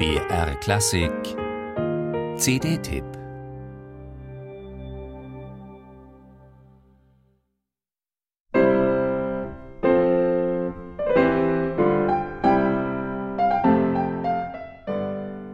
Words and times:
BR 0.00 0.54
Klassik. 0.60 1.12
CD-Tipp 2.38 3.04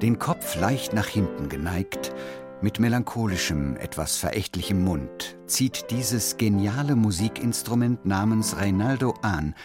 Den 0.00 0.20
Kopf 0.20 0.54
leicht 0.60 0.92
nach 0.92 1.08
hinten 1.08 1.48
geneigt, 1.48 2.12
mit 2.60 2.78
melancholischem, 2.78 3.76
etwas 3.76 4.16
verächtlichem 4.16 4.84
Mund 4.84 5.36
zieht 5.46 5.90
dieses 5.90 6.36
geniale 6.36 6.94
Musikinstrument 6.94 8.06
namens 8.06 8.56
Reinaldo 8.56 9.14
Ahn 9.22 9.56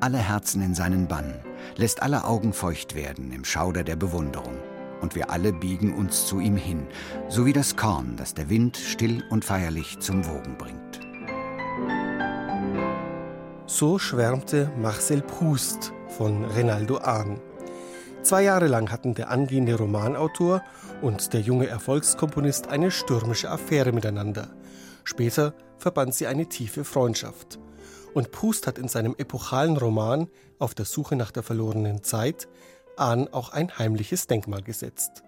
alle 0.00 0.16
Herzen 0.16 0.62
in 0.62 0.74
seinen 0.74 1.08
Bann, 1.08 1.34
lässt 1.76 2.02
alle 2.02 2.24
Augen 2.24 2.52
feucht 2.52 2.94
werden 2.94 3.32
im 3.32 3.44
Schauder 3.44 3.84
der 3.84 3.96
Bewunderung. 3.96 4.56
Und 5.00 5.14
wir 5.14 5.30
alle 5.30 5.52
biegen 5.52 5.94
uns 5.94 6.26
zu 6.26 6.40
ihm 6.40 6.56
hin, 6.56 6.86
so 7.28 7.46
wie 7.46 7.54
das 7.54 7.76
Korn, 7.76 8.16
das 8.16 8.34
der 8.34 8.50
Wind 8.50 8.76
still 8.76 9.24
und 9.30 9.44
feierlich 9.44 9.98
zum 10.00 10.26
Wogen 10.26 10.56
bringt. 10.58 11.00
So 13.66 13.98
schwärmte 13.98 14.70
Marcel 14.78 15.22
Proust 15.22 15.92
von 16.08 16.44
Renaldo 16.44 16.98
Ahn. 16.98 17.40
Zwei 18.22 18.42
Jahre 18.42 18.66
lang 18.66 18.90
hatten 18.90 19.14
der 19.14 19.30
angehende 19.30 19.76
Romanautor 19.76 20.62
und 21.00 21.32
der 21.32 21.40
junge 21.40 21.66
Erfolgskomponist 21.66 22.68
eine 22.68 22.90
stürmische 22.90 23.50
Affäre 23.50 23.92
miteinander. 23.92 24.48
Später 25.04 25.54
verband 25.78 26.14
sie 26.14 26.26
eine 26.26 26.46
tiefe 26.46 26.84
Freundschaft. 26.84 27.58
Und 28.14 28.32
Proust 28.32 28.66
hat 28.66 28.78
in 28.78 28.88
seinem 28.88 29.14
epochalen 29.16 29.76
Roman 29.76 30.28
Auf 30.58 30.74
der 30.74 30.84
Suche 30.84 31.16
nach 31.16 31.30
der 31.30 31.42
verlorenen 31.42 32.02
Zeit 32.02 32.48
Ahn 32.96 33.28
auch 33.28 33.50
ein 33.50 33.78
heimliches 33.78 34.26
Denkmal 34.26 34.62
gesetzt. 34.62 35.22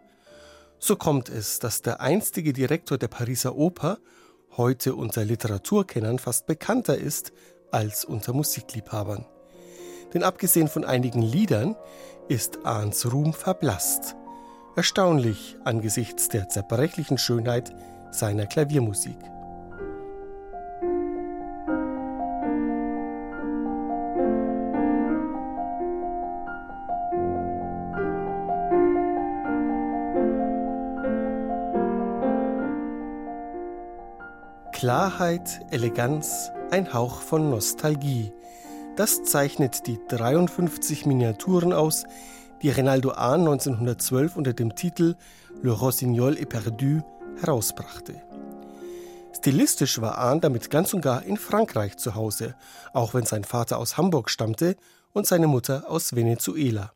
So 0.79 0.97
kommt 0.97 1.29
es, 1.29 1.59
dass 1.59 1.81
der 1.81 2.01
einstige 2.01 2.53
Direktor 2.53 2.99
der 2.99 3.09
Pariser 3.09 3.57
Oper 3.57 3.99
heute 4.57 4.95
unter 4.95 5.25
Literaturkennern 5.25 6.19
fast 6.19 6.47
bekannter 6.47 6.99
ist 6.99 7.33
als 7.71 8.05
unter 8.05 8.33
Musikliebhabern. 8.33 9.25
Denn 10.13 10.23
abgesehen 10.23 10.69
von 10.69 10.85
einigen 10.85 11.23
Liedern 11.23 11.77
ist 12.29 12.67
Ahns 12.67 13.11
Ruhm 13.11 13.33
verblasst. 13.33 14.17
Erstaunlich 14.77 15.57
angesichts 15.65 16.29
der 16.29 16.49
zerbrechlichen 16.49 17.17
Schönheit 17.17 17.75
seiner 18.11 18.47
Klaviermusik. 18.47 19.17
Klarheit, 34.83 35.61
Eleganz, 35.71 36.51
ein 36.73 36.93
Hauch 36.93 37.21
von 37.21 37.51
Nostalgie. 37.51 38.33
Das 38.97 39.23
zeichnet 39.23 39.87
die 39.87 40.01
53 40.09 41.07
Miniaturen 41.07 41.73
aus, 41.73 42.03
die 42.63 42.69
Renaldo 42.69 43.13
Ahn 43.13 43.43
1912 43.43 44.35
unter 44.35 44.55
dem 44.55 44.75
Titel 44.75 45.15
Le 45.63 45.71
Rossignol 45.71 46.37
est 46.37 46.49
perdu 46.49 47.01
herausbrachte. 47.41 48.21
Stilistisch 49.37 50.01
war 50.01 50.19
Ahn 50.19 50.41
damit 50.41 50.69
ganz 50.69 50.93
und 50.93 51.03
gar 51.03 51.23
in 51.23 51.37
Frankreich 51.37 51.97
zu 51.97 52.17
Hause, 52.17 52.57
auch 52.93 53.15
wenn 53.15 53.25
sein 53.25 53.45
Vater 53.45 53.79
aus 53.79 53.97
Hamburg 53.97 54.31
stammte 54.31 54.75
und 55.13 55.29
seine 55.29 55.47
Mutter 55.47 55.89
aus 55.89 56.17
Venezuela. 56.17 56.93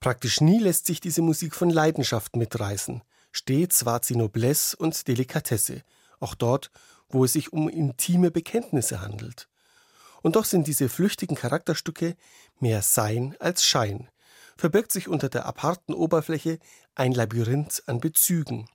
Praktisch 0.00 0.40
nie 0.40 0.58
lässt 0.58 0.86
sich 0.86 1.00
diese 1.00 1.22
Musik 1.22 1.54
von 1.54 1.70
Leidenschaft 1.70 2.34
mitreißen. 2.34 3.00
Stets 3.30 3.86
war 3.86 4.00
sie 4.02 4.16
Noblesse 4.16 4.76
und 4.76 5.06
Delikatesse, 5.06 5.84
auch 6.20 6.34
dort, 6.34 6.70
wo 7.08 7.24
es 7.24 7.32
sich 7.32 7.52
um 7.52 7.68
intime 7.68 8.30
Bekenntnisse 8.30 9.00
handelt. 9.00 9.48
Und 10.22 10.36
doch 10.36 10.44
sind 10.44 10.66
diese 10.66 10.88
flüchtigen 10.88 11.36
Charakterstücke 11.36 12.16
mehr 12.58 12.82
Sein 12.82 13.36
als 13.40 13.64
Schein, 13.64 14.08
verbirgt 14.56 14.92
sich 14.92 15.08
unter 15.08 15.28
der 15.28 15.46
aparten 15.46 15.94
Oberfläche 15.94 16.58
ein 16.94 17.12
Labyrinth 17.12 17.82
an 17.86 18.00
Bezügen. 18.00 18.68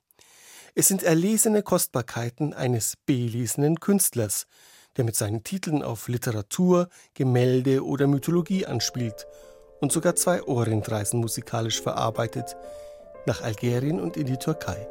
Es 0.74 0.86
sind 0.86 1.02
erlesene 1.02 1.62
Kostbarkeiten 1.62 2.54
eines 2.54 2.94
belesenen 3.04 3.80
Künstlers, 3.80 4.46
der 4.96 5.04
mit 5.04 5.16
seinen 5.16 5.42
Titeln 5.42 5.82
auf 5.82 6.08
Literatur, 6.08 6.88
Gemälde 7.14 7.84
oder 7.84 8.06
Mythologie 8.06 8.66
anspielt 8.66 9.26
und 9.80 9.92
sogar 9.92 10.14
zwei 10.14 10.42
Orientreisen 10.42 11.20
musikalisch 11.20 11.80
verarbeitet, 11.80 12.56
nach 13.26 13.42
Algerien 13.42 14.00
und 14.00 14.16
in 14.16 14.26
die 14.26 14.36
Türkei. 14.36 14.88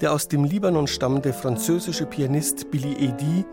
Der 0.00 0.14
aus 0.14 0.28
dem 0.28 0.44
Libanon 0.44 0.86
stammende 0.86 1.34
französische 1.34 2.06
Pianist 2.06 2.70
Billy 2.70 2.92
Eddy 2.94 3.44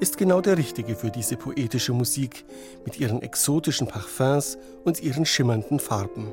ist 0.00 0.18
genau 0.18 0.42
der 0.42 0.58
Richtige 0.58 0.96
für 0.96 1.10
diese 1.10 1.36
poetische 1.36 1.94
Musik 1.94 2.44
mit 2.84 3.00
ihren 3.00 3.22
exotischen 3.22 3.86
Parfums 3.86 4.58
und 4.84 5.02
ihren 5.02 5.24
schimmernden 5.24 5.80
Farben. 5.80 6.30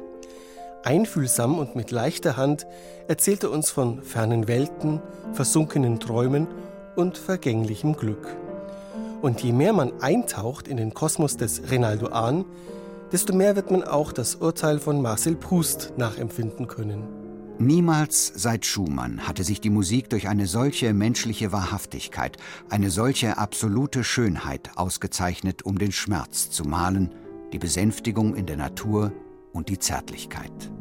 Einfühlsam 0.83 1.57
und 1.57 1.77
mit 1.77 1.91
leichter 1.91 2.35
Hand 2.35 2.67
erzählt 3.07 3.43
er 3.43 3.51
uns 3.51 3.71
von 3.71 4.03
fernen 4.03 4.49
Welten, 4.49 5.01
versunkenen 5.31 6.01
Träumen 6.01 6.47
und 6.97 7.17
vergänglichem 7.17 7.95
Glück. 7.95 8.27
Und 9.21 9.41
je 9.41 9.53
mehr 9.53 9.71
man 9.71 10.01
eintaucht 10.01 10.67
in 10.67 10.75
den 10.75 10.93
Kosmos 10.93 11.37
des 11.37 11.71
Renaldo 11.71 12.07
Ahn, 12.07 12.43
desto 13.13 13.33
mehr 13.33 13.55
wird 13.55 13.71
man 13.71 13.83
auch 13.83 14.11
das 14.11 14.35
Urteil 14.35 14.79
von 14.79 15.01
Marcel 15.01 15.35
Proust 15.35 15.93
nachempfinden 15.95 16.67
können. 16.67 17.20
Niemals 17.61 18.33
seit 18.35 18.65
Schumann 18.65 19.27
hatte 19.27 19.43
sich 19.43 19.61
die 19.61 19.69
Musik 19.69 20.09
durch 20.09 20.27
eine 20.27 20.47
solche 20.47 20.95
menschliche 20.95 21.51
Wahrhaftigkeit, 21.51 22.37
eine 22.71 22.89
solche 22.89 23.37
absolute 23.37 24.03
Schönheit 24.03 24.71
ausgezeichnet, 24.77 25.61
um 25.61 25.77
den 25.77 25.91
Schmerz 25.91 26.49
zu 26.49 26.63
malen, 26.63 27.13
die 27.53 27.59
Besänftigung 27.59 28.35
in 28.35 28.47
der 28.47 28.57
Natur 28.57 29.13
und 29.53 29.69
die 29.69 29.77
Zärtlichkeit. 29.77 30.71